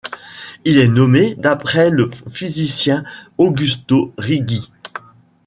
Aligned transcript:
Il 0.65 0.79
est 0.79 0.87
nommé 0.87 1.35
d'après 1.35 1.91
le 1.91 2.09
physicien 2.27 3.03
Augusto 3.37 4.15
Righi. 4.17 4.71